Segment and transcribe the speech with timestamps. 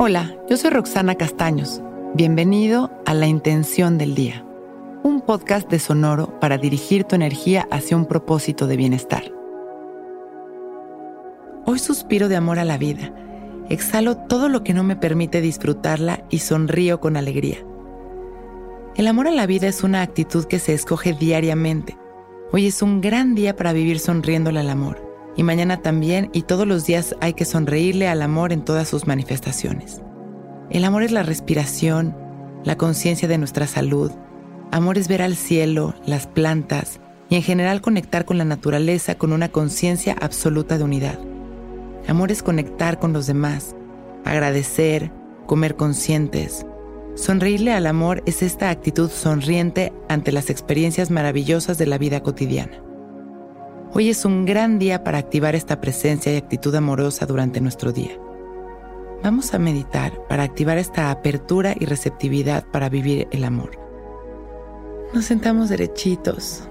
[0.00, 1.82] Hola, yo soy Roxana Castaños.
[2.14, 4.46] Bienvenido a La Intención del Día,
[5.02, 9.32] un podcast de Sonoro para dirigir tu energía hacia un propósito de bienestar.
[11.66, 13.12] Hoy suspiro de amor a la vida,
[13.70, 17.58] exhalo todo lo que no me permite disfrutarla y sonrío con alegría.
[18.94, 21.98] El amor a la vida es una actitud que se escoge diariamente.
[22.52, 25.07] Hoy es un gran día para vivir sonriéndole al amor
[25.38, 29.06] y mañana también y todos los días hay que sonreírle al amor en todas sus
[29.06, 30.02] manifestaciones.
[30.68, 32.14] El amor es la respiración,
[32.64, 34.10] la conciencia de nuestra salud.
[34.72, 36.98] Amor es ver al cielo, las plantas
[37.30, 41.20] y en general conectar con la naturaleza con una conciencia absoluta de unidad.
[42.08, 43.76] Amor es conectar con los demás,
[44.24, 45.12] agradecer,
[45.46, 46.66] comer conscientes.
[47.14, 52.87] Sonreírle al amor es esta actitud sonriente ante las experiencias maravillosas de la vida cotidiana.
[53.94, 58.18] Hoy es un gran día para activar esta presencia y actitud amorosa durante nuestro día.
[59.22, 63.70] Vamos a meditar para activar esta apertura y receptividad para vivir el amor.
[65.14, 66.68] Nos sentamos derechitos,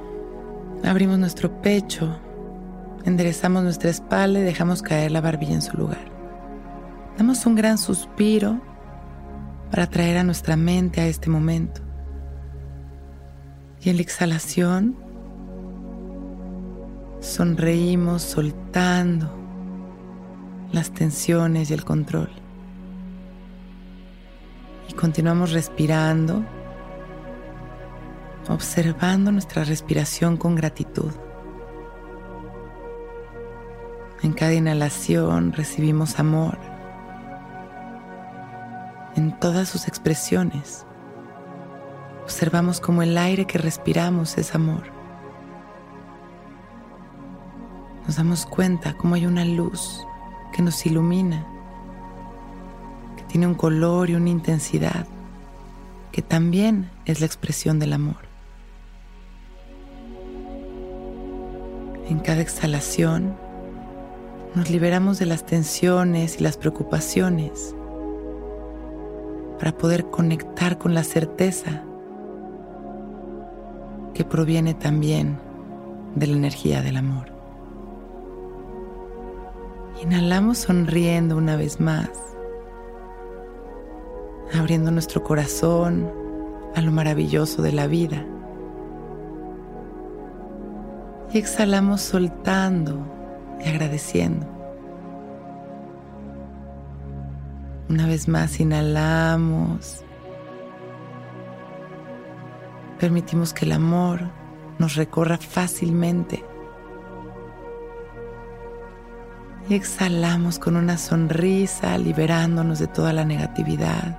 [0.84, 2.20] abrimos nuestro pecho,
[3.04, 6.12] enderezamos nuestra espalda y dejamos caer la barbilla en su lugar.
[7.18, 8.62] Damos un gran suspiro
[9.72, 11.82] para traer a nuestra mente a este momento.
[13.82, 15.07] Y en la exhalación,
[17.28, 19.30] sonreímos soltando
[20.72, 22.30] las tensiones y el control.
[24.90, 26.44] Y continuamos respirando,
[28.48, 31.12] observando nuestra respiración con gratitud.
[34.24, 36.58] En cada inhalación recibimos amor
[39.16, 40.86] en todas sus expresiones.
[42.24, 44.97] Observamos cómo el aire que respiramos es amor.
[48.08, 50.08] Nos damos cuenta cómo hay una luz
[50.54, 51.46] que nos ilumina,
[53.18, 55.06] que tiene un color y una intensidad,
[56.14, 58.16] que también es la expresión del amor.
[62.08, 63.36] En cada exhalación
[64.56, 67.76] nos liberamos de las tensiones y las preocupaciones
[69.60, 71.84] para poder conectar con la certeza
[74.14, 75.38] que proviene también
[76.16, 77.37] de la energía del amor.
[80.02, 82.10] Inhalamos sonriendo una vez más,
[84.54, 86.12] abriendo nuestro corazón
[86.76, 88.24] a lo maravilloso de la vida.
[91.34, 93.00] Y exhalamos soltando
[93.66, 94.46] y agradeciendo.
[97.90, 100.04] Una vez más inhalamos.
[103.00, 104.22] Permitimos que el amor
[104.78, 106.46] nos recorra fácilmente
[109.70, 114.18] Y exhalamos con una sonrisa, liberándonos de toda la negatividad,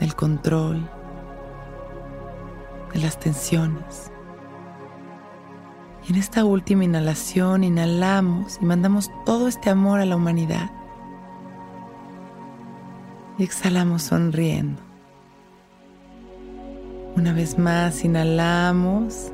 [0.00, 0.90] del control,
[2.92, 4.10] de las tensiones.
[6.04, 10.72] Y en esta última inhalación inhalamos y mandamos todo este amor a la humanidad.
[13.38, 14.82] Y exhalamos sonriendo.
[17.14, 19.30] Una vez más inhalamos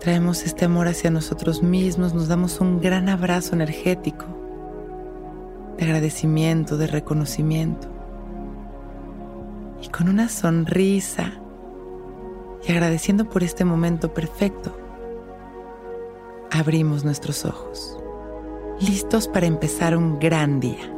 [0.00, 4.26] Traemos este amor hacia nosotros mismos, nos damos un gran abrazo energético
[5.76, 7.88] de agradecimiento, de reconocimiento.
[9.82, 11.32] Y con una sonrisa
[12.66, 14.76] y agradeciendo por este momento perfecto,
[16.50, 17.98] abrimos nuestros ojos,
[18.80, 20.97] listos para empezar un gran día.